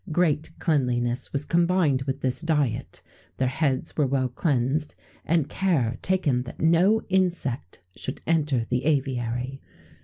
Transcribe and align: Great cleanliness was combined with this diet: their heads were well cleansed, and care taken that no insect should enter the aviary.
Great 0.11 0.49
cleanliness 0.57 1.31
was 1.31 1.45
combined 1.45 2.01
with 2.07 2.21
this 2.21 2.41
diet: 2.41 3.03
their 3.37 3.47
heads 3.47 3.95
were 3.95 4.07
well 4.07 4.27
cleansed, 4.29 4.95
and 5.25 5.47
care 5.47 5.99
taken 6.01 6.41
that 6.41 6.59
no 6.59 7.03
insect 7.07 7.79
should 7.95 8.19
enter 8.25 8.65
the 8.65 8.85
aviary. 8.85 9.61